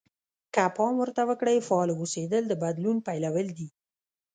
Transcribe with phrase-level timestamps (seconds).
[0.53, 3.67] که پام ورته وکړئ فعال اوسېدل د بدلون پيلول دي.